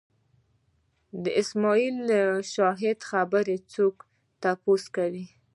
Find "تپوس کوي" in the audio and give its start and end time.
4.41-5.25